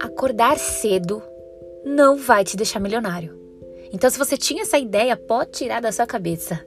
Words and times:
Acordar 0.00 0.58
cedo 0.58 1.22
não 1.84 2.16
vai 2.16 2.44
te 2.44 2.56
deixar 2.56 2.80
milionário. 2.80 3.38
Então, 3.92 4.10
se 4.10 4.18
você 4.18 4.36
tinha 4.36 4.62
essa 4.62 4.78
ideia, 4.78 5.16
pode 5.16 5.52
tirar 5.52 5.80
da 5.80 5.92
sua 5.92 6.06
cabeça. 6.06 6.60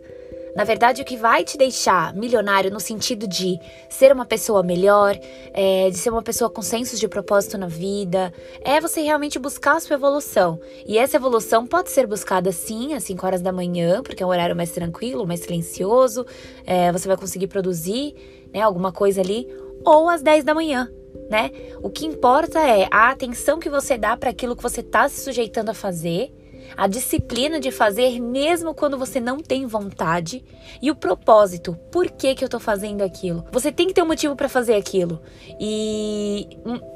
Na 0.55 0.65
verdade, 0.65 1.01
o 1.01 1.05
que 1.05 1.15
vai 1.15 1.43
te 1.43 1.57
deixar 1.57 2.13
milionário 2.13 2.71
no 2.71 2.79
sentido 2.79 3.27
de 3.27 3.57
ser 3.89 4.11
uma 4.11 4.25
pessoa 4.25 4.61
melhor, 4.61 5.17
é, 5.53 5.89
de 5.89 5.97
ser 5.97 6.09
uma 6.09 6.21
pessoa 6.21 6.49
com 6.49 6.61
sensos 6.61 6.99
de 6.99 7.07
propósito 7.07 7.57
na 7.57 7.67
vida, 7.67 8.33
é 8.61 8.81
você 8.81 9.01
realmente 9.01 9.39
buscar 9.39 9.77
a 9.77 9.79
sua 9.79 9.95
evolução. 9.95 10.59
E 10.85 10.97
essa 10.97 11.15
evolução 11.15 11.65
pode 11.65 11.89
ser 11.89 12.05
buscada 12.05 12.51
sim 12.51 12.93
às 12.93 13.03
5 13.03 13.25
horas 13.25 13.41
da 13.41 13.51
manhã, 13.51 14.03
porque 14.03 14.23
é 14.23 14.25
um 14.25 14.29
horário 14.29 14.55
mais 14.55 14.71
tranquilo, 14.71 15.25
mais 15.25 15.39
silencioso, 15.39 16.25
é, 16.65 16.91
você 16.91 17.07
vai 17.07 17.15
conseguir 17.15 17.47
produzir 17.47 18.13
né, 18.53 18.61
alguma 18.61 18.91
coisa 18.91 19.21
ali, 19.21 19.47
ou 19.85 20.09
às 20.09 20.21
10 20.21 20.43
da 20.43 20.53
manhã. 20.53 20.89
Né? 21.29 21.51
O 21.81 21.89
que 21.89 22.05
importa 22.05 22.59
é 22.59 22.87
a 22.91 23.09
atenção 23.09 23.59
que 23.59 23.69
você 23.69 23.97
dá 23.97 24.17
para 24.17 24.29
aquilo 24.29 24.55
que 24.55 24.63
você 24.63 24.81
está 24.81 25.07
se 25.07 25.21
sujeitando 25.21 25.71
a 25.71 25.73
fazer 25.73 26.33
a 26.75 26.87
disciplina 26.87 27.59
de 27.59 27.71
fazer 27.71 28.19
mesmo 28.19 28.73
quando 28.73 28.97
você 28.97 29.19
não 29.19 29.39
tem 29.39 29.65
vontade 29.65 30.43
e 30.81 30.89
o 30.89 30.95
propósito. 30.95 31.77
Por 31.91 32.09
que 32.09 32.35
que 32.35 32.43
eu 32.43 32.49
tô 32.49 32.59
fazendo 32.59 33.01
aquilo? 33.01 33.45
Você 33.51 33.71
tem 33.71 33.87
que 33.87 33.93
ter 33.93 34.01
um 34.01 34.07
motivo 34.07 34.35
para 34.35 34.49
fazer 34.49 34.75
aquilo. 34.75 35.21
E 35.59 36.47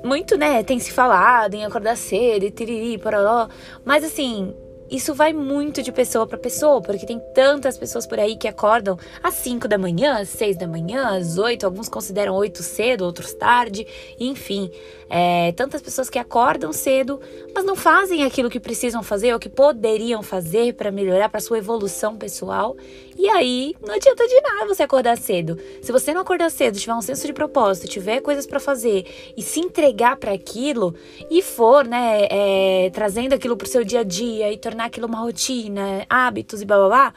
muito, 0.04 0.38
né, 0.38 0.64
tem 0.64 0.80
se 0.80 0.92
falado 0.92 1.54
em 1.54 1.66
acordar 1.66 1.98
cedo 1.98 2.46
e 2.46 2.52
tiriri, 2.52 2.98
pororó, 2.98 3.48
mas 3.84 4.04
assim, 4.04 4.54
isso 4.90 5.14
vai 5.14 5.34
muito 5.34 5.82
de 5.82 5.92
pessoa 5.92 6.28
para 6.28 6.38
pessoa, 6.38 6.82
porque 6.82 7.06
tem 7.06 7.20
tantas 7.34 7.78
pessoas 7.78 8.06
por 8.06 8.20
aí 8.20 8.36
que 8.36 8.48
acordam 8.48 8.98
às 9.24 9.34
5 9.36 9.68
da 9.68 9.78
manhã, 9.78 10.20
às 10.20 10.30
6 10.30 10.58
da 10.58 10.68
manhã, 10.68 11.18
às 11.18 11.38
8, 11.38 11.66
alguns 11.66 11.90
consideram 11.90 12.36
8 12.36 12.62
cedo, 12.62 13.04
outros 13.04 13.34
tarde, 13.34 13.86
enfim. 14.20 14.70
É, 15.10 15.52
tantas 15.54 15.82
pessoas 15.82 16.10
que 16.10 16.20
acordam 16.20 16.74
cedo, 16.74 17.20
mas 17.54 17.64
não 17.64 17.76
fazem 17.76 18.24
aquilo 18.24 18.50
que 18.50 18.60
precisam 18.60 19.04
fazer 19.04 19.34
ou 19.34 19.40
que 19.40 19.50
poderiam 19.50 20.22
fazer 20.22 20.74
para 20.74 20.92
melhorar 20.92 21.30
para 21.30 21.40
sua 21.40 21.58
evolução 21.58 22.16
pessoal. 22.16 22.76
E 23.16 23.30
aí 23.30 23.76
não 23.82 23.96
adianta 23.96 24.28
de 24.28 24.42
nada 24.42 24.68
você 24.68 24.84
acordar 24.84 25.18
cedo. 25.18 25.58
Se 25.82 25.92
você 25.92 26.14
não 26.14 26.22
acordar 26.22 26.52
cedo, 26.52 26.78
tiver 26.78 26.94
um 26.94 27.02
senso 27.02 27.26
de 27.26 27.34
propósito, 27.34 27.88
tiver 27.88 28.20
coisas 28.22 28.46
para 28.46 28.60
fazer 28.60 29.06
e 29.38 29.42
se 29.42 29.60
entregar 29.60 30.18
para 30.18 30.34
aquilo 30.34 30.94
e 31.30 31.42
for, 31.42 31.86
né, 31.86 32.28
é, 32.30 32.90
trazendo 32.94 33.34
aquilo 33.34 33.56
para 33.56 33.66
o 33.66 33.70
seu 33.70 33.84
dia 33.84 34.02
a 34.02 34.04
dia 34.04 34.52
e 34.52 34.58
tornar 34.58 34.86
aquilo 34.86 35.08
uma 35.08 35.20
rotina, 35.20 36.06
hábitos 36.10 36.62
e 36.62 36.66
blá 36.66 36.78
blá 36.78 36.88
blá 36.88 37.14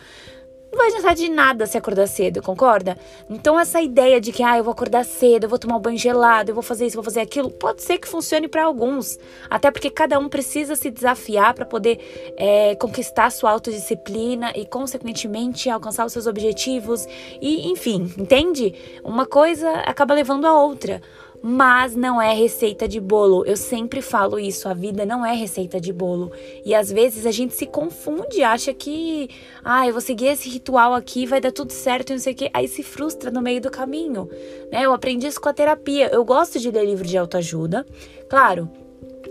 não 0.79 0.85
vai 0.85 0.89
adiantar 0.89 1.15
de 1.15 1.29
nada 1.29 1.67
se 1.67 1.77
acordar 1.77 2.07
cedo, 2.07 2.41
concorda? 2.41 2.97
Então 3.29 3.59
essa 3.59 3.81
ideia 3.81 4.21
de 4.21 4.31
que 4.31 4.43
ah, 4.43 4.57
eu 4.59 4.65
vou 4.65 4.73
acordar 4.73 5.05
cedo, 5.05 5.45
eu 5.45 5.49
vou 5.49 5.59
tomar 5.59 5.77
um 5.77 5.81
banho 5.81 5.99
gelado, 5.99 6.51
eu 6.51 6.55
vou 6.55 6.63
fazer 6.63 6.87
isso, 6.87 6.95
vou 6.95 7.05
fazer 7.05 7.21
aquilo, 7.21 7.51
pode 7.51 7.83
ser 7.83 7.99
que 7.99 8.07
funcione 8.07 8.47
para 8.47 8.65
alguns. 8.65 9.19
Até 9.51 9.71
porque 9.71 9.91
cada 9.91 10.19
um 10.19 10.29
precisa 10.29 10.77
se 10.77 10.91
desafiar 10.91 11.55
para 11.55 11.65
poder 11.65 11.99
é, 12.37 12.77
conquistar 12.77 13.31
sua 13.31 13.51
autodisciplina 13.51 14.53
e, 14.55 14.65
consequentemente, 14.65 15.69
alcançar 15.69 16.07
os 16.07 16.13
seus 16.13 16.27
objetivos. 16.27 17.07
E, 17.41 17.71
enfim, 17.71 18.13
entende? 18.17 18.75
Uma 19.03 19.27
coisa 19.27 19.71
acaba 19.81 20.15
levando 20.15 20.47
a 20.47 20.63
outra 20.63 21.03
mas 21.43 21.95
não 21.95 22.21
é 22.21 22.33
receita 22.33 22.89
de 22.89 23.01
bolo. 23.01 23.45
Eu 23.45 23.57
sempre 23.57 24.03
falo 24.03 24.39
isso, 24.39 24.69
a 24.69 24.75
vida 24.75 25.07
não 25.07 25.25
é 25.25 25.35
receita 25.35 25.81
de 25.81 25.93
bolo. 25.93 26.33
E 26.65 26.75
às 26.75 26.91
vezes 26.91 27.27
a 27.27 27.31
gente 27.31 27.55
se 27.55 27.67
confunde, 27.67 28.43
acha 28.43 28.73
que, 28.75 29.29
ah, 29.65 29.87
eu 29.87 29.93
vou 29.93 30.01
seguir 30.01 30.27
esse 30.27 30.49
ritual 30.49 30.95
aqui, 30.95 31.27
vai 31.27 31.41
dar 31.41 31.53
tudo 31.53 31.73
certo 31.73 32.11
e 32.11 32.13
não 32.15 32.21
sei 32.21 32.33
o 32.33 32.37
quê. 32.37 32.51
Aí 32.53 32.67
se 32.69 32.83
frustra 32.83 33.31
no 33.31 33.41
meio 33.41 33.61
do 33.61 33.71
caminho, 33.71 34.29
né? 34.71 34.85
Eu 34.85 34.93
aprendi 34.93 35.27
isso 35.27 35.41
com 35.41 35.49
a 35.49 35.55
terapia. 35.55 36.09
Eu 36.13 36.25
gosto 36.25 36.59
de 36.59 36.71
ler 36.71 36.85
livro 36.85 37.07
de 37.07 37.17
autoajuda. 37.17 37.87
Claro, 38.29 38.69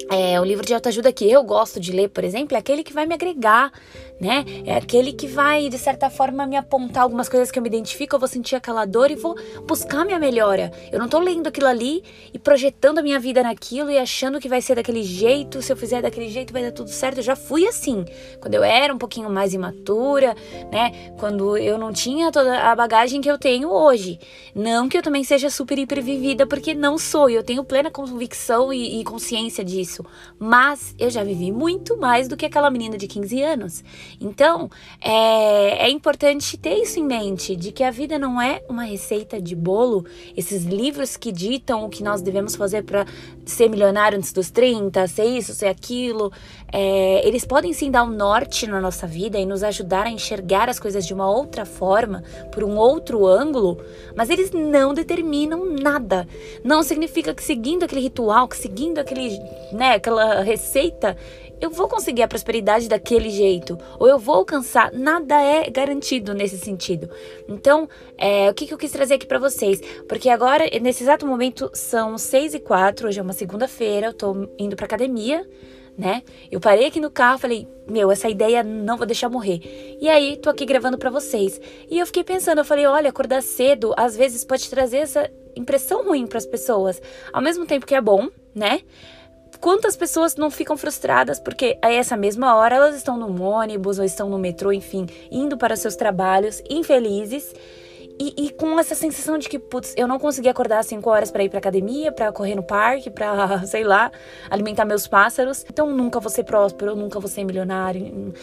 é, 0.10 0.40
o 0.40 0.44
livro 0.44 0.66
de 0.66 0.74
autoajuda 0.74 1.12
que 1.12 1.30
eu 1.30 1.44
gosto 1.44 1.80
de 1.80 1.92
ler, 1.92 2.10
por 2.10 2.24
exemplo, 2.24 2.56
é 2.56 2.60
aquele 2.60 2.84
que 2.84 2.94
vai 2.94 3.06
me 3.06 3.14
agregar, 3.14 3.72
né? 4.20 4.46
É 4.66 4.76
aquele 4.76 5.14
que 5.14 5.28
vai, 5.28 5.70
de 5.70 5.78
certa 5.78 6.10
forma, 6.10 6.46
me 6.48 6.56
apontar 6.56 7.04
algumas 7.04 7.30
coisas 7.30 7.52
que 7.52 7.60
eu 7.60 7.64
me 7.64 7.70
identifico, 7.70 8.16
eu 8.16 8.20
vou 8.20 8.28
sentir 8.28 8.56
aquela 8.56 8.86
dor 8.86 9.12
e 9.12 9.16
vou 9.16 9.36
buscar 9.68 10.06
minha 10.06 10.18
melhora. 10.18 10.72
Eu 10.92 11.00
não 11.00 11.08
tô 11.08 11.20
lendo 11.20 11.48
aquilo 11.48 11.68
ali 11.68 12.04
e 12.34 12.40
projetando 12.40 13.00
a 13.00 13.02
minha 13.04 13.20
vida 13.20 13.44
naquilo 13.44 13.92
e 13.92 13.98
achando 13.98 14.40
que 14.40 14.50
vai 14.50 14.62
ser 14.62 14.76
daquele 14.76 15.04
jeito, 15.04 15.62
se 15.62 15.72
eu 15.72 15.78
fizer 15.78 16.02
daquele 16.02 16.30
jeito 16.30 16.54
vai 16.54 16.64
dar 16.64 16.72
tudo 16.72 16.90
certo. 16.90 17.18
Eu 17.18 17.24
já 17.24 17.36
fui 17.36 17.68
assim, 17.68 18.06
quando 18.40 18.56
eu 18.56 18.64
era 18.64 18.94
um 18.94 18.98
pouquinho 18.98 19.30
mais 19.30 19.54
imatura, 19.54 20.36
né? 20.72 21.12
Quando 21.20 21.58
eu 21.58 21.78
não 21.78 21.92
tinha 21.94 22.32
toda 22.32 22.72
a 22.72 22.76
bagagem 22.76 23.22
que 23.22 23.30
eu 23.30 23.38
tenho 23.38 23.70
hoje. 23.70 24.20
Não 24.56 24.90
que 24.90 24.98
eu 24.98 25.04
também 25.04 25.24
seja 25.24 25.50
super 25.50 25.78
hipervivida, 25.78 26.48
porque 26.48 26.74
não 26.74 26.98
sou, 26.98 27.30
e 27.30 27.36
eu 27.36 27.44
tenho 27.44 27.64
plena 27.64 27.92
convicção 27.92 28.74
e, 28.74 29.00
e 29.00 29.04
consciência 29.04 29.64
disso. 29.64 29.97
Mas 30.40 30.96
eu 30.98 31.10
já 31.10 31.24
vivi 31.24 31.52
muito 31.52 31.98
mais 31.98 32.28
do 32.28 32.36
que 32.36 32.46
aquela 32.46 32.70
menina 32.70 32.98
de 32.98 33.08
15 33.08 33.42
anos. 33.42 33.84
Então, 34.20 34.70
é, 35.02 35.88
é 35.88 35.90
importante 35.90 36.58
ter 36.58 36.76
isso 36.76 37.00
em 37.00 37.04
mente, 37.04 37.56
de 37.56 37.72
que 37.72 37.84
a 37.84 37.92
vida 37.92 38.18
não 38.18 38.42
é 38.42 38.62
uma 38.70 38.84
receita 38.84 39.42
de 39.42 39.56
bolo, 39.56 40.06
esses 40.36 40.64
livros 40.64 41.18
que 41.18 41.32
ditam 41.32 41.86
o 41.86 41.90
que 41.90 42.04
nós 42.04 42.22
devemos 42.22 42.56
fazer 42.56 42.84
para 42.84 43.06
ser 43.46 43.70
milionário 43.70 44.18
antes 44.18 44.34
dos 44.34 44.50
30, 44.52 45.08
ser 45.08 45.26
isso, 45.26 45.54
ser 45.54 45.68
aquilo, 45.68 46.32
é, 46.72 47.26
eles 47.28 47.46
podem 47.46 47.74
sim 47.74 47.90
dar 47.90 48.04
um 48.04 48.10
norte 48.10 48.68
na 48.68 48.82
nossa 48.82 49.08
vida 49.08 49.38
e 49.38 49.46
nos 49.46 49.64
ajudar 49.64 50.06
a 50.06 50.10
enxergar 50.10 50.70
as 50.70 50.80
coisas 50.80 51.06
de 51.06 51.14
uma 51.14 51.30
outra 51.30 51.66
forma, 51.66 52.24
por 52.52 52.64
um 52.64 52.76
outro 52.76 53.26
ângulo, 53.26 53.78
mas 54.16 54.30
eles 54.30 54.52
não 54.52 54.94
determinam 54.94 55.66
nada. 55.66 56.28
Não 56.64 56.84
significa 56.84 57.34
que 57.34 57.44
seguindo 57.44 57.84
aquele 57.84 58.02
ritual, 58.02 58.48
que 58.48 58.58
seguindo 58.58 59.00
aquele, 59.00 59.40
né, 59.72 59.87
aquela 59.96 60.42
receita, 60.42 61.16
eu 61.60 61.70
vou 61.70 61.88
conseguir 61.88 62.22
a 62.22 62.28
prosperidade 62.28 62.88
daquele 62.88 63.30
jeito, 63.30 63.78
ou 64.00 64.08
eu 64.08 64.20
vou 64.20 64.36
alcançar. 64.36 64.92
Nada 64.94 65.42
é 65.42 65.70
garantido 65.70 66.34
nesse 66.34 66.58
sentido. 66.58 67.10
Então, 67.48 67.90
é, 68.18 68.50
o 68.50 68.54
que, 68.54 68.68
que 68.68 68.74
eu 68.74 68.78
quis 68.78 68.92
trazer 68.92 69.16
aqui 69.16 69.26
para 69.26 69.40
vocês? 69.40 69.82
Porque 70.08 70.30
agora, 70.30 70.66
nesse 70.82 71.04
exato 71.04 71.26
momento, 71.26 71.70
são 71.74 72.18
6 72.18 72.56
e 72.56 72.60
4, 72.60 73.08
hoje 73.08 73.20
é 73.20 73.24
uma 73.24 73.34
segunda-feira, 73.34 74.08
eu 74.08 74.14
tô 74.14 74.50
indo 74.60 74.76
pra 74.76 74.86
academia, 74.86 75.48
né? 75.98 76.22
Eu 76.52 76.60
parei 76.60 76.86
aqui 76.86 77.00
no 77.00 77.10
carro, 77.10 77.40
falei, 77.40 77.68
meu, 77.90 78.12
essa 78.12 78.30
ideia 78.30 78.64
não 78.64 78.98
vou 78.98 79.08
deixar 79.08 79.30
morrer. 79.30 79.60
E 80.00 80.08
aí, 80.08 80.38
tô 80.38 80.52
aqui 80.52 80.64
gravando 80.64 80.98
para 80.98 81.10
vocês. 81.10 81.60
E 81.90 81.98
eu 81.98 82.06
fiquei 82.06 82.24
pensando, 82.24 82.60
eu 82.60 82.66
falei, 82.66 82.86
olha, 82.86 83.10
acordar 83.10 83.42
cedo 83.42 83.96
às 83.98 84.16
vezes 84.16 84.46
pode 84.46 84.70
trazer 84.70 84.98
essa 84.98 85.28
impressão 85.56 86.06
ruim 86.06 86.28
para 86.28 86.38
as 86.38 86.46
pessoas, 86.46 87.02
ao 87.34 87.42
mesmo 87.42 87.66
tempo 87.66 87.88
que 87.88 87.96
é 87.96 88.02
bom, 88.02 88.30
né? 88.54 88.82
Quantas 89.60 89.98
pessoas 89.98 90.36
não 90.36 90.50
ficam 90.50 90.78
frustradas 90.78 91.40
porque 91.40 91.78
a 91.82 91.92
essa 91.92 92.16
mesma 92.16 92.56
hora 92.56 92.76
elas 92.76 92.96
estão 92.96 93.18
no 93.18 93.42
ônibus 93.42 94.00
ou 94.00 94.06
estão 94.06 94.30
no 94.30 94.38
metrô, 94.38 94.72
enfim, 94.72 95.06
indo 95.32 95.58
para 95.58 95.76
seus 95.76 95.96
trabalhos, 95.96 96.62
infelizes. 96.70 97.54
E, 98.20 98.34
e, 98.36 98.50
com 98.50 98.80
essa 98.80 98.96
sensação 98.96 99.38
de 99.38 99.48
que, 99.48 99.60
putz, 99.60 99.94
eu 99.96 100.08
não 100.08 100.18
consegui 100.18 100.50
acordar 100.50 100.80
às 100.80 100.88
5 100.88 101.08
horas 101.08 101.30
para 101.30 101.44
ir 101.44 101.50
pra 101.50 101.60
academia, 101.60 102.12
para 102.12 102.32
correr 102.32 102.56
no 102.56 102.64
parque, 102.64 103.12
para, 103.12 103.62
sei 103.68 103.84
lá, 103.84 104.12
alimentar 104.50 104.86
meus 104.86 105.08
pássaros. 105.08 105.64
Então 105.70 105.94
nunca 105.94 106.20
vou 106.20 106.32
ser 106.32 106.44
próspero, 106.44 106.96
nunca 106.96 107.20
vou 107.20 107.30
ser 107.30 107.44
milionário. 107.44 108.34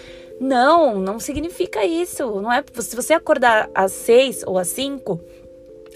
Não, 0.40 1.00
não 1.00 1.18
significa 1.18 1.84
isso. 1.84 2.40
Não 2.40 2.52
é. 2.52 2.62
Se 2.78 2.94
você 2.94 3.14
acordar 3.14 3.68
às 3.74 3.90
6 3.92 4.44
ou 4.46 4.58
às 4.58 4.68
5, 4.68 5.20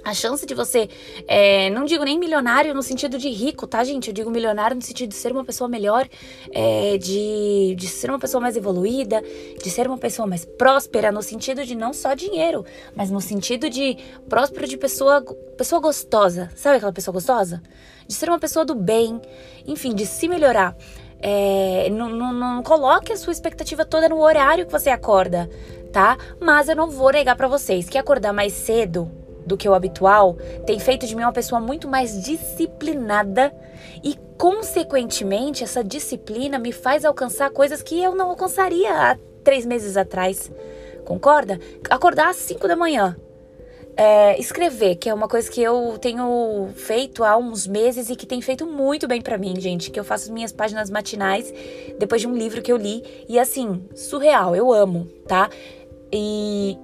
a 0.04 0.14
chance 0.14 0.47
de 0.47 0.54
você, 0.54 0.88
é, 1.26 1.70
não 1.70 1.84
digo 1.84 2.04
nem 2.04 2.19
milionário 2.19 2.75
no 2.75 2.82
sentido 2.82 3.19
de 3.19 3.28
rico, 3.28 3.66
tá, 3.66 3.82
gente? 3.84 4.09
Eu 4.09 4.14
digo 4.14 4.31
milionário 4.31 4.76
no 4.76 4.82
sentido 4.82 5.10
de 5.10 5.14
ser 5.14 5.32
uma 5.32 5.44
pessoa 5.44 5.69
melhor, 5.69 6.09
é, 6.53 6.97
de, 6.98 7.75
de 7.76 7.86
ser 7.88 8.10
uma 8.10 8.19
pessoa 8.19 8.41
mais 8.41 8.56
evoluída, 8.56 9.22
de 9.62 9.70
ser 9.70 9.87
uma 9.87 9.98
pessoa 9.98 10.26
mais 10.26 10.44
próspera, 10.44 11.12
no 11.12 11.22
sentido 11.22 11.64
de 11.64 11.75
não 11.75 11.92
só 11.92 12.14
dinheiro, 12.14 12.64
mas 12.94 13.10
no 13.10 13.20
sentido 13.20 13.69
de 13.69 13.97
próspero 14.28 14.66
de 14.66 14.76
pessoa, 14.76 15.22
pessoa 15.56 15.81
gostosa. 15.81 16.50
Sabe 16.54 16.76
aquela 16.76 16.92
pessoa 16.92 17.12
gostosa? 17.12 17.62
De 18.06 18.14
ser 18.14 18.28
uma 18.28 18.38
pessoa 18.38 18.64
do 18.64 18.75
bem, 18.75 19.20
enfim, 19.67 19.94
de 19.94 20.06
se 20.06 20.28
melhorar. 20.28 20.76
É, 21.20 21.90
não, 21.90 22.08
não, 22.08 22.32
não 22.32 22.62
coloque 22.62 23.12
a 23.12 23.17
sua 23.17 23.32
expectativa 23.32 23.84
toda 23.84 24.08
no 24.08 24.20
horário 24.20 24.64
que 24.64 24.72
você 24.72 24.88
acorda, 24.88 25.50
tá? 25.93 26.17
Mas 26.40 26.69
eu 26.69 26.76
não 26.76 26.88
vou 26.88 27.11
negar 27.11 27.34
para 27.37 27.49
vocês 27.49 27.88
que 27.88 27.99
acordar 27.99 28.32
mais 28.32 28.52
cedo 28.52 29.11
do 29.48 29.56
que 29.56 29.68
o 29.68 29.74
habitual 29.74 30.34
tem 30.66 30.78
feito 30.78 31.06
de 31.06 31.16
mim 31.16 31.22
uma 31.22 31.32
pessoa 31.32 31.60
muito 31.60 31.88
mais 31.88 32.22
disciplinada 32.22 33.52
e, 34.04 34.16
consequentemente, 34.36 35.64
essa 35.64 35.82
disciplina 35.82 36.58
me 36.58 36.70
faz 36.70 37.04
alcançar 37.04 37.50
coisas 37.50 37.82
que 37.82 38.00
eu 38.00 38.14
não 38.14 38.30
alcançaria 38.30 38.92
há 38.92 39.18
três 39.42 39.66
meses 39.66 39.96
atrás. 39.96 40.52
Concorda? 41.04 41.58
Acordar 41.90 42.28
às 42.28 42.36
5 42.36 42.68
da 42.68 42.76
manhã. 42.76 43.16
É, 43.96 44.38
escrever, 44.38 44.94
que 44.94 45.08
é 45.08 45.14
uma 45.14 45.26
coisa 45.26 45.50
que 45.50 45.60
eu 45.60 45.98
tenho 45.98 46.68
feito 46.76 47.24
há 47.24 47.36
uns 47.36 47.66
meses 47.66 48.08
e 48.08 48.14
que 48.14 48.26
tem 48.26 48.40
feito 48.40 48.64
muito 48.64 49.08
bem 49.08 49.20
para 49.20 49.36
mim, 49.36 49.58
gente. 49.58 49.90
Que 49.90 49.98
eu 49.98 50.04
faço 50.04 50.32
minhas 50.32 50.52
páginas 50.52 50.88
matinais 50.88 51.52
depois 51.98 52.20
de 52.20 52.28
um 52.28 52.36
livro 52.36 52.62
que 52.62 52.70
eu 52.70 52.76
li. 52.76 53.02
E 53.28 53.40
assim, 53.40 53.82
surreal, 53.96 54.54
eu 54.54 54.72
amo, 54.72 55.08
tá? 55.26 55.50
E 56.12 56.78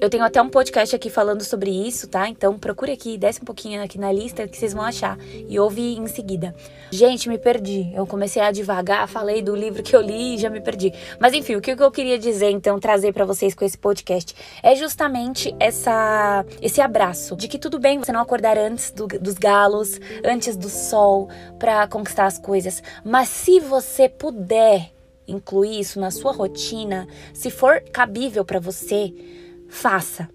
eu 0.00 0.10
tenho 0.10 0.24
até 0.24 0.40
um 0.42 0.48
podcast 0.48 0.94
aqui 0.94 1.08
falando 1.08 1.42
sobre 1.42 1.70
isso, 1.70 2.08
tá? 2.08 2.28
Então 2.28 2.58
procure 2.58 2.92
aqui, 2.92 3.16
desce 3.16 3.40
um 3.40 3.44
pouquinho 3.44 3.82
aqui 3.82 3.98
na 3.98 4.12
lista 4.12 4.46
que 4.46 4.56
vocês 4.56 4.72
vão 4.72 4.82
achar 4.82 5.18
e 5.48 5.58
ouve 5.58 5.96
em 5.96 6.06
seguida. 6.06 6.54
Gente, 6.90 7.28
me 7.28 7.38
perdi. 7.38 7.92
Eu 7.94 8.06
comecei 8.06 8.42
a 8.42 8.50
devagar, 8.50 9.08
falei 9.08 9.42
do 9.42 9.54
livro 9.54 9.82
que 9.82 9.94
eu 9.94 10.00
li 10.00 10.34
e 10.34 10.38
já 10.38 10.50
me 10.50 10.60
perdi. 10.60 10.92
Mas 11.18 11.32
enfim, 11.32 11.56
o 11.56 11.60
que 11.60 11.70
eu 11.70 11.90
queria 11.90 12.18
dizer 12.18 12.50
então, 12.50 12.78
trazer 12.78 13.12
para 13.12 13.24
vocês 13.24 13.54
com 13.54 13.64
esse 13.64 13.78
podcast 13.78 14.34
é 14.62 14.74
justamente 14.74 15.54
essa 15.58 16.44
esse 16.60 16.80
abraço 16.80 17.36
de 17.36 17.48
que 17.48 17.58
tudo 17.58 17.78
bem 17.78 17.98
você 17.98 18.12
não 18.12 18.20
acordar 18.20 18.58
antes 18.58 18.90
do, 18.90 19.06
dos 19.06 19.34
galos, 19.34 20.00
antes 20.24 20.56
do 20.56 20.68
sol 20.68 21.28
para 21.58 21.86
conquistar 21.86 22.26
as 22.26 22.38
coisas, 22.38 22.82
mas 23.04 23.28
se 23.28 23.60
você 23.60 24.08
puder 24.08 24.92
incluir 25.26 25.80
isso 25.80 25.98
na 26.00 26.10
sua 26.10 26.32
rotina, 26.32 27.06
se 27.32 27.50
for 27.50 27.80
cabível 27.92 28.44
para 28.44 28.60
você, 28.60 29.12
faça. 29.74 30.28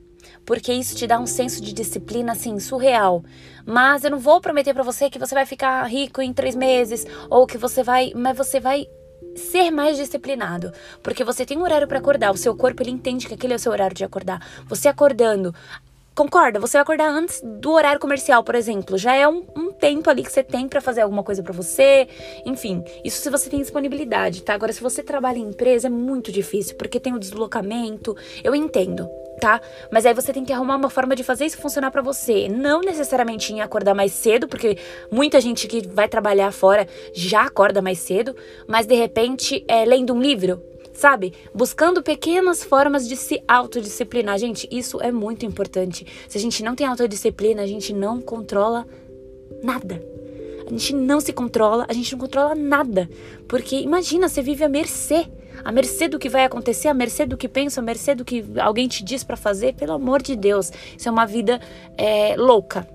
Porque 0.46 0.74
isso 0.74 0.96
te 0.96 1.08
dá 1.08 1.20
um 1.20 1.26
senso 1.26 1.62
de 1.62 1.74
disciplina 1.74 2.34
assim 2.34 2.60
surreal. 2.60 3.24
Mas 3.66 4.04
eu 4.04 4.12
não 4.12 4.20
vou 4.20 4.42
prometer 4.42 4.74
para 4.74 4.84
você 4.84 5.10
que 5.10 5.20
você 5.20 5.34
vai 5.34 5.46
ficar 5.46 5.84
rico 5.86 6.22
em 6.22 6.34
três 6.34 6.56
meses 6.56 7.06
ou 7.30 7.48
que 7.48 7.58
você 7.58 7.84
vai, 7.84 8.12
mas 8.16 8.38
você 8.38 8.60
vai 8.60 8.88
ser 9.36 9.70
mais 9.70 9.96
disciplinado, 9.98 10.72
porque 11.04 11.24
você 11.24 11.46
tem 11.46 11.58
um 11.58 11.62
horário 11.62 11.88
para 11.88 12.00
acordar, 12.00 12.32
o 12.32 12.38
seu 12.38 12.56
corpo 12.56 12.82
ele 12.82 12.90
entende 12.90 13.28
que 13.28 13.34
aquele 13.34 13.54
é 13.54 13.56
o 13.56 13.60
seu 13.60 13.72
horário 13.72 13.96
de 13.96 14.04
acordar. 14.04 14.42
Você 14.68 14.88
acordando 14.88 15.54
Concorda? 16.20 16.60
Você 16.60 16.74
vai 16.74 16.82
acordar 16.82 17.10
antes 17.10 17.42
do 17.42 17.72
horário 17.72 17.98
comercial, 17.98 18.44
por 18.44 18.54
exemplo. 18.54 18.98
Já 18.98 19.16
é 19.16 19.26
um, 19.26 19.46
um 19.56 19.72
tempo 19.72 20.10
ali 20.10 20.22
que 20.22 20.30
você 20.30 20.44
tem 20.44 20.68
para 20.68 20.82
fazer 20.82 21.00
alguma 21.00 21.24
coisa 21.24 21.42
para 21.42 21.54
você. 21.54 22.10
Enfim, 22.46 22.84
isso 23.06 23.22
se 23.22 23.30
você 23.30 23.50
tem 23.50 23.62
disponibilidade, 23.62 24.44
tá? 24.44 24.54
Agora, 24.54 24.74
se 24.74 24.82
você 24.82 25.02
trabalha 25.02 25.38
em 25.38 25.48
empresa, 25.48 25.88
é 25.88 25.90
muito 25.90 26.30
difícil, 26.30 26.76
porque 26.76 27.00
tem 27.00 27.14
o 27.14 27.20
deslocamento. 27.20 28.18
Eu 28.44 28.54
entendo, 28.54 29.10
tá? 29.40 29.62
Mas 29.92 30.06
aí 30.06 30.14
você 30.14 30.32
tem 30.32 30.46
que 30.46 30.54
arrumar 30.54 30.76
uma 30.76 30.90
forma 30.90 31.16
de 31.16 31.24
fazer 31.24 31.46
isso 31.46 31.58
funcionar 31.58 31.92
para 31.92 32.02
você. 32.02 32.48
Não 32.48 32.82
necessariamente 32.82 33.54
em 33.54 33.62
acordar 33.62 33.96
mais 33.96 34.12
cedo, 34.12 34.48
porque 34.48 34.78
muita 35.12 35.42
gente 35.42 35.68
que 35.68 35.88
vai 35.88 36.08
trabalhar 36.08 36.52
fora 36.52 36.88
já 37.14 37.44
acorda 37.44 37.82
mais 37.82 38.00
cedo, 38.00 38.36
mas 38.68 38.86
de 38.86 38.96
repente 38.96 39.64
é 39.68 39.86
lendo 39.86 40.14
um 40.14 40.22
livro 40.22 40.62
sabe? 41.00 41.34
Buscando 41.56 42.04
pequenas 42.04 42.62
formas 42.62 43.08
de 43.08 43.16
se 43.16 43.42
autodisciplinar. 43.48 44.38
Gente, 44.38 44.68
isso 44.70 45.00
é 45.02 45.14
muito 45.14 45.46
importante. 45.46 46.06
Se 46.28 46.38
a 46.38 46.42
gente 46.42 46.62
não 46.62 46.76
tem 46.76 46.86
autodisciplina, 46.86 47.62
a 47.62 47.66
gente 47.66 47.94
não 47.94 48.20
controla 48.20 48.86
nada. 49.64 50.04
A 50.68 50.70
gente 50.70 50.94
não 50.94 51.22
se 51.22 51.32
controla, 51.32 51.86
a 51.88 51.94
gente 51.94 52.12
não 52.12 52.20
controla 52.20 52.54
nada. 52.54 53.10
Porque 53.48 53.78
imagina, 53.78 54.28
você 54.28 54.42
vive 54.42 54.64
à 54.64 54.70
mercê. 54.70 55.26
A 55.64 55.72
mercê 55.72 56.08
do 56.08 56.20
que 56.20 56.30
vai 56.30 56.46
acontecer, 56.46 56.88
a 56.88 56.94
mercê 56.94 57.26
do 57.26 57.38
que 57.38 57.48
pensa, 57.48 57.80
a 57.82 57.84
mercê 57.84 58.16
do 58.16 58.26
que 58.26 58.46
alguém 58.60 58.88
te 58.88 59.04
diz 59.04 59.24
para 59.24 59.38
fazer, 59.38 59.74
pelo 59.74 59.94
amor 59.94 60.22
de 60.22 60.36
Deus. 60.36 60.72
Isso 60.98 61.08
é 61.08 61.12
uma 61.12 61.26
vida 61.26 61.60
é, 61.98 62.36
louca. 62.38 62.88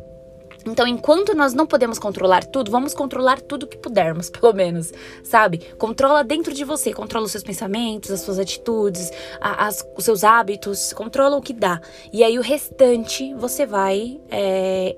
Então, 0.66 0.86
enquanto 0.86 1.34
nós 1.34 1.52
não 1.52 1.66
podemos 1.66 1.98
controlar 1.98 2.44
tudo, 2.44 2.70
vamos 2.70 2.94
controlar 2.94 3.40
tudo 3.40 3.66
que 3.66 3.76
pudermos, 3.76 4.30
pelo 4.30 4.52
menos, 4.52 4.92
sabe? 5.22 5.58
Controla 5.78 6.24
dentro 6.24 6.54
de 6.54 6.64
você, 6.64 6.92
controla 6.92 7.26
os 7.26 7.32
seus 7.32 7.44
pensamentos, 7.44 8.10
as 8.10 8.20
suas 8.20 8.38
atitudes, 8.38 9.10
a, 9.40 9.66
as, 9.66 9.86
os 9.96 10.04
seus 10.04 10.24
hábitos, 10.24 10.92
controla 10.92 11.36
o 11.36 11.42
que 11.42 11.52
dá. 11.52 11.80
E 12.12 12.24
aí 12.24 12.38
o 12.38 12.42
restante 12.42 13.34
você 13.34 13.66
vai 13.66 14.20
é, 14.30 14.96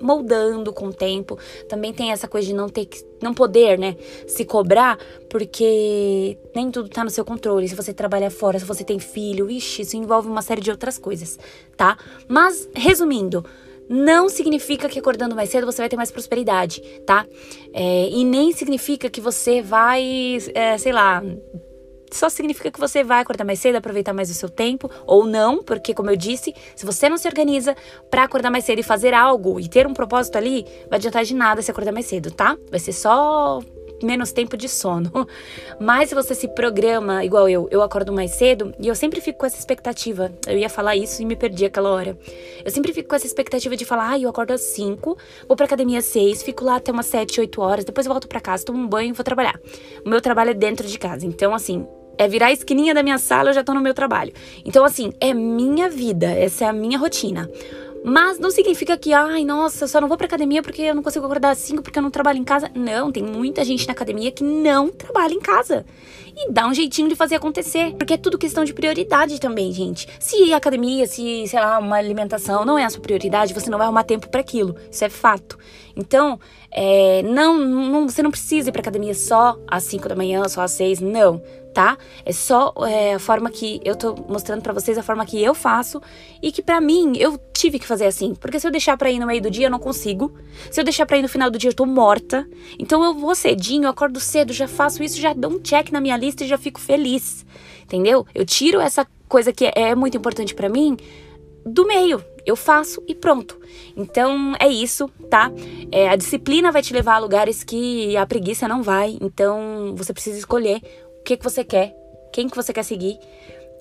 moldando 0.00 0.72
com 0.72 0.86
o 0.86 0.92
tempo. 0.92 1.38
Também 1.68 1.92
tem 1.92 2.12
essa 2.12 2.28
coisa 2.28 2.46
de 2.46 2.54
não 2.54 2.68
ter 2.68 2.86
que, 2.86 3.02
não 3.20 3.34
poder, 3.34 3.78
né, 3.78 3.96
se 4.26 4.44
cobrar, 4.44 4.98
porque 5.28 6.38
nem 6.54 6.70
tudo 6.70 6.88
tá 6.88 7.04
no 7.04 7.10
seu 7.10 7.24
controle. 7.24 7.68
Se 7.68 7.74
você 7.74 7.92
trabalha 7.92 8.30
fora, 8.30 8.58
se 8.58 8.64
você 8.64 8.84
tem 8.84 8.98
filho, 8.98 9.50
ixi, 9.50 9.82
isso 9.82 9.96
envolve 9.96 10.28
uma 10.28 10.42
série 10.42 10.60
de 10.60 10.70
outras 10.70 10.98
coisas, 10.98 11.38
tá? 11.76 11.96
Mas 12.28 12.68
resumindo, 12.74 13.44
não 13.88 14.28
significa 14.28 14.88
que 14.88 14.98
acordando 14.98 15.34
mais 15.34 15.48
cedo 15.48 15.64
você 15.64 15.80
vai 15.80 15.88
ter 15.88 15.96
mais 15.96 16.10
prosperidade, 16.10 16.82
tá? 17.06 17.26
É, 17.72 18.08
e 18.10 18.24
nem 18.24 18.52
significa 18.52 19.08
que 19.08 19.20
você 19.20 19.62
vai, 19.62 20.38
é, 20.54 20.76
sei 20.76 20.92
lá, 20.92 21.22
só 22.10 22.28
significa 22.28 22.70
que 22.70 22.80
você 22.80 23.02
vai 23.04 23.20
acordar 23.20 23.44
mais 23.44 23.58
cedo, 23.58 23.76
aproveitar 23.76 24.12
mais 24.12 24.30
o 24.30 24.34
seu 24.34 24.48
tempo, 24.48 24.90
ou 25.06 25.26
não, 25.26 25.62
porque, 25.62 25.94
como 25.94 26.10
eu 26.10 26.16
disse, 26.16 26.54
se 26.74 26.86
você 26.86 27.08
não 27.08 27.16
se 27.16 27.28
organiza 27.28 27.76
para 28.10 28.24
acordar 28.24 28.50
mais 28.50 28.64
cedo 28.64 28.78
e 28.78 28.82
fazer 28.82 29.14
algo 29.14 29.60
e 29.60 29.68
ter 29.68 29.86
um 29.86 29.94
propósito 29.94 30.36
ali, 30.36 30.64
vai 30.88 30.98
adiantar 30.98 31.24
de 31.24 31.34
nada 31.34 31.62
se 31.62 31.70
acordar 31.70 31.92
mais 31.92 32.06
cedo, 32.06 32.30
tá? 32.30 32.56
Vai 32.70 32.80
ser 32.80 32.92
só 32.92 33.60
menos 34.02 34.32
tempo 34.32 34.56
de 34.56 34.68
sono. 34.68 35.10
Mas 35.80 36.08
se 36.08 36.14
você 36.14 36.34
se 36.34 36.48
programa, 36.48 37.24
igual 37.24 37.48
eu, 37.48 37.68
eu 37.70 37.82
acordo 37.82 38.12
mais 38.12 38.32
cedo 38.32 38.72
e 38.78 38.88
eu 38.88 38.94
sempre 38.94 39.20
fico 39.20 39.38
com 39.38 39.46
essa 39.46 39.58
expectativa. 39.58 40.32
Eu 40.46 40.58
ia 40.58 40.68
falar 40.68 40.96
isso 40.96 41.22
e 41.22 41.24
me 41.24 41.36
perdi 41.36 41.64
aquela 41.64 41.90
hora. 41.90 42.18
Eu 42.64 42.70
sempre 42.70 42.92
fico 42.92 43.08
com 43.08 43.16
essa 43.16 43.26
expectativa 43.26 43.76
de 43.76 43.84
falar, 43.84 44.10
ah, 44.10 44.18
eu 44.18 44.28
acordo 44.28 44.52
às 44.52 44.60
5, 44.60 45.16
vou 45.46 45.56
pra 45.56 45.66
academia 45.66 45.98
às 45.98 46.06
6, 46.06 46.42
fico 46.42 46.64
lá 46.64 46.76
até 46.76 46.92
umas 46.92 47.06
7, 47.06 47.40
8 47.40 47.60
horas, 47.60 47.84
depois 47.84 48.06
eu 48.06 48.12
volto 48.12 48.28
para 48.28 48.40
casa, 48.40 48.64
tomo 48.64 48.78
um 48.78 48.86
banho 48.86 49.10
e 49.10 49.12
vou 49.12 49.24
trabalhar. 49.24 49.60
O 50.04 50.08
meu 50.08 50.20
trabalho 50.20 50.50
é 50.50 50.54
dentro 50.54 50.86
de 50.86 50.98
casa. 50.98 51.26
Então, 51.26 51.54
assim, 51.54 51.86
é 52.18 52.28
virar 52.28 52.46
a 52.46 52.52
esquininha 52.52 52.92
da 52.92 53.02
minha 53.02 53.18
sala, 53.18 53.50
eu 53.50 53.54
já 53.54 53.62
tô 53.62 53.72
no 53.72 53.80
meu 53.80 53.94
trabalho. 53.94 54.32
Então, 54.64 54.84
assim, 54.84 55.12
é 55.20 55.32
minha 55.32 55.88
vida, 55.88 56.26
essa 56.26 56.64
é 56.64 56.68
a 56.68 56.72
minha 56.72 56.98
rotina. 56.98 57.48
Mas 58.04 58.38
não 58.38 58.50
significa 58.50 58.96
que, 58.96 59.12
ai, 59.12 59.44
nossa, 59.44 59.86
só 59.86 60.00
não 60.00 60.08
vou 60.08 60.16
pra 60.16 60.26
academia 60.26 60.62
porque 60.62 60.82
eu 60.82 60.94
não 60.94 61.02
consigo 61.02 61.24
acordar 61.24 61.50
às 61.50 61.58
5 61.58 61.82
porque 61.82 61.98
eu 61.98 62.02
não 62.02 62.10
trabalho 62.10 62.38
em 62.38 62.44
casa. 62.44 62.70
Não, 62.74 63.10
tem 63.10 63.22
muita 63.22 63.64
gente 63.64 63.86
na 63.86 63.92
academia 63.92 64.30
que 64.30 64.44
não 64.44 64.88
trabalha 64.88 65.34
em 65.34 65.40
casa. 65.40 65.84
E 66.36 66.50
dá 66.50 66.66
um 66.66 66.74
jeitinho 66.74 67.08
de 67.08 67.16
fazer 67.16 67.34
acontecer. 67.34 67.94
Porque 67.98 68.14
é 68.14 68.16
tudo 68.16 68.38
questão 68.38 68.64
de 68.64 68.72
prioridade 68.72 69.40
também, 69.40 69.72
gente. 69.72 70.08
Se 70.20 70.52
academia, 70.54 71.06
se, 71.06 71.46
sei 71.48 71.60
lá, 71.60 71.78
uma 71.78 71.96
alimentação 71.96 72.64
não 72.64 72.78
é 72.78 72.84
a 72.84 72.90
sua 72.90 73.00
prioridade, 73.00 73.52
você 73.52 73.68
não 73.68 73.78
vai 73.78 73.86
arrumar 73.86 74.04
tempo 74.04 74.28
para 74.28 74.40
aquilo. 74.40 74.76
Isso 74.90 75.04
é 75.04 75.08
fato. 75.08 75.58
Então, 75.96 76.38
é, 76.70 77.22
não, 77.24 77.58
não, 77.58 78.08
você 78.08 78.22
não 78.22 78.30
precisa 78.30 78.68
ir 78.68 78.72
pra 78.72 78.80
academia 78.80 79.14
só 79.14 79.58
às 79.66 79.82
5 79.84 80.08
da 80.08 80.14
manhã, 80.14 80.48
só 80.48 80.62
às 80.62 80.70
6. 80.72 81.00
Não 81.00 81.42
tá? 81.78 81.96
É 82.24 82.32
só 82.32 82.74
é, 82.88 83.14
a 83.14 83.18
forma 83.20 83.48
que 83.52 83.80
eu 83.84 83.94
tô 83.94 84.12
mostrando 84.28 84.62
para 84.62 84.72
vocês, 84.72 84.98
a 84.98 85.02
forma 85.02 85.24
que 85.24 85.40
eu 85.40 85.54
faço 85.54 86.02
e 86.42 86.50
que 86.50 86.60
para 86.60 86.80
mim 86.80 87.12
eu 87.16 87.38
tive 87.52 87.78
que 87.78 87.86
fazer 87.86 88.06
assim, 88.06 88.34
porque 88.34 88.58
se 88.58 88.66
eu 88.66 88.72
deixar 88.72 88.96
para 88.96 89.12
ir 89.12 89.20
no 89.20 89.28
meio 89.28 89.40
do 89.40 89.48
dia 89.48 89.66
eu 89.68 89.70
não 89.70 89.78
consigo. 89.78 90.36
Se 90.72 90.80
eu 90.80 90.84
deixar 90.84 91.06
para 91.06 91.18
ir 91.18 91.22
no 91.22 91.28
final 91.28 91.48
do 91.48 91.56
dia 91.56 91.70
eu 91.70 91.74
tô 91.74 91.86
morta. 91.86 92.44
Então 92.80 93.04
eu 93.04 93.14
vou 93.14 93.32
cedinho, 93.32 93.84
eu 93.84 93.90
acordo 93.90 94.18
cedo, 94.18 94.52
já 94.52 94.66
faço 94.66 95.04
isso, 95.04 95.20
já 95.20 95.32
dou 95.32 95.52
um 95.52 95.60
check 95.60 95.92
na 95.92 96.00
minha 96.00 96.16
lista 96.16 96.42
e 96.42 96.48
já 96.48 96.58
fico 96.58 96.80
feliz. 96.80 97.46
Entendeu? 97.84 98.26
Eu 98.34 98.44
tiro 98.44 98.80
essa 98.80 99.06
coisa 99.28 99.52
que 99.52 99.70
é 99.72 99.94
muito 99.94 100.16
importante 100.16 100.56
para 100.56 100.68
mim 100.68 100.96
do 101.64 101.86
meio. 101.86 102.20
Eu 102.44 102.56
faço 102.56 103.00
e 103.06 103.14
pronto. 103.14 103.56
Então 103.96 104.54
é 104.58 104.66
isso, 104.66 105.08
tá? 105.30 105.52
É, 105.92 106.08
a 106.08 106.16
disciplina 106.16 106.72
vai 106.72 106.82
te 106.82 106.92
levar 106.92 107.16
a 107.16 107.18
lugares 107.18 107.62
que 107.62 108.16
a 108.16 108.26
preguiça 108.26 108.66
não 108.66 108.82
vai. 108.82 109.16
Então 109.20 109.94
você 109.94 110.12
precisa 110.12 110.38
escolher 110.38 110.80
que, 111.28 111.36
que 111.36 111.44
você 111.44 111.62
quer, 111.62 111.94
quem 112.32 112.48
que 112.48 112.56
você 112.56 112.72
quer 112.72 112.82
seguir. 112.82 113.18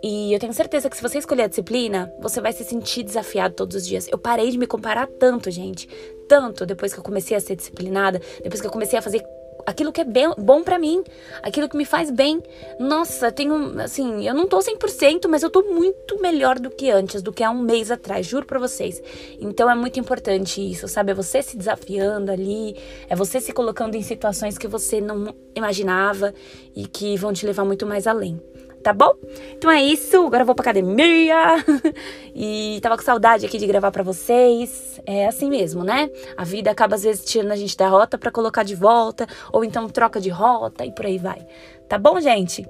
E 0.04 0.34
eu 0.34 0.40
tenho 0.40 0.54
certeza 0.54 0.90
que 0.90 0.98
se 0.98 1.02
você 1.02 1.18
escolher 1.18 1.44
a 1.44 1.48
disciplina, 1.48 2.14
você 2.20 2.42
vai 2.42 2.52
se 2.52 2.64
sentir 2.66 3.04
desafiado 3.04 3.56
todos 3.56 3.78
os 3.78 3.88
dias. 3.88 4.06
Eu 4.12 4.18
parei 4.18 4.52
de 4.52 4.58
me 4.58 4.68
comparar 4.68 5.08
tanto, 5.08 5.50
gente. 5.50 5.88
Tanto 6.28 6.66
depois 6.66 6.94
que 6.94 7.00
eu 7.00 7.04
comecei 7.04 7.38
a 7.38 7.40
ser 7.40 7.56
disciplinada, 7.56 8.22
depois 8.44 8.60
que 8.60 8.68
eu 8.68 8.72
comecei 8.72 9.00
a 9.00 9.02
fazer 9.02 9.24
aquilo 9.68 9.92
que 9.92 10.00
é 10.00 10.06
bem, 10.06 10.34
bom 10.38 10.64
para 10.64 10.80
mim, 10.80 11.04
aquilo 11.44 11.68
que 11.68 11.76
me 11.76 11.84
faz 11.84 12.10
bem. 12.10 12.42
Nossa, 12.80 13.30
tenho, 13.34 13.78
assim, 13.82 14.26
eu 14.26 14.34
não 14.34 14.48
tô 14.48 14.60
100%, 14.60 15.28
mas 15.28 15.44
eu 15.44 15.50
tô 15.50 15.62
muito 15.62 16.22
melhor 16.22 16.58
do 16.58 16.70
que 16.70 16.90
antes, 16.90 17.22
do 17.22 17.34
que 17.34 17.44
há 17.44 17.52
um 17.52 17.60
mês 17.60 17.92
atrás, 17.92 18.26
juro 18.26 18.46
para 18.46 18.60
vocês. 18.60 19.04
Então 19.42 19.70
é 19.70 19.76
muito 19.76 20.00
importante 20.00 20.62
isso, 20.62 20.88
sabe? 20.88 21.12
É 21.12 21.14
você 21.14 21.42
se 21.42 21.58
desafiando 21.58 22.32
ali, 22.32 22.78
é 23.10 23.16
você 23.16 23.42
se 23.42 23.52
colocando 23.52 23.96
em 23.96 24.02
situações 24.02 24.58
que 24.58 24.70
você 24.70 25.02
não 25.02 25.36
imaginava 25.54 26.34
e 26.74 26.88
que 26.88 27.18
vão 27.18 27.34
te 27.34 27.46
levar 27.46 27.66
muito 27.66 27.86
mais 27.86 28.08
além 28.08 28.42
tá 28.84 28.94
bom? 28.94 29.14
Então 29.54 29.70
é 29.70 29.82
isso, 29.82 30.26
agora 30.26 30.42
eu 30.42 30.46
vou 30.46 30.56
pra 30.56 30.64
academia 30.64 31.64
e 32.36 32.80
tava 32.82 32.98
com 32.98 33.04
saudade 33.04 33.46
aqui 33.46 33.58
de 33.58 33.68
gravar 33.68 33.92
para 33.92 34.04
vocês. 34.04 35.00
É 35.06 35.28
assim 35.28 35.50
mesmo, 35.50 35.84
né? 35.84 36.10
A 36.36 36.44
vida 36.44 36.72
acaba 36.72 36.96
às 36.96 37.04
vezes 37.04 37.26
tirando 37.26 37.52
a 37.52 37.56
gente 37.56 37.76
da 37.76 37.88
rota 37.88 38.18
para 38.18 38.32
colocar 38.32 38.64
de 38.64 38.76
volta, 38.76 39.28
ou 39.52 39.64
então 39.64 39.90
troca 39.90 40.20
de 40.20 40.30
rota 40.30 40.86
e 40.86 40.92
por 40.92 41.06
aí 41.06 41.18
vai. 41.18 41.46
Tá 41.88 41.98
bom, 41.98 42.20
gente? 42.20 42.68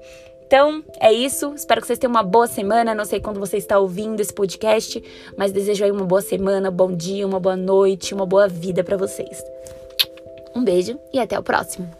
Então, 0.48 0.82
é 0.98 1.12
isso. 1.12 1.52
Espero 1.54 1.80
que 1.80 1.86
vocês 1.86 1.98
tenham 1.98 2.10
uma 2.10 2.22
boa 2.22 2.46
semana. 2.46 2.94
Não 2.94 3.04
sei 3.04 3.20
quando 3.20 3.38
você 3.38 3.58
está 3.58 3.78
ouvindo 3.78 4.20
esse 4.20 4.32
podcast, 4.32 5.02
mas 5.36 5.52
desejo 5.52 5.84
aí 5.84 5.90
uma 5.90 6.06
boa 6.06 6.22
semana, 6.22 6.70
bom 6.70 6.90
dia, 6.90 7.26
uma 7.26 7.38
boa 7.38 7.56
noite, 7.56 8.14
uma 8.14 8.24
boa 8.24 8.48
vida 8.48 8.82
para 8.82 8.96
vocês. 8.96 9.44
Um 10.56 10.64
beijo 10.64 10.98
e 11.12 11.20
até 11.20 11.38
o 11.38 11.42
próximo. 11.42 11.97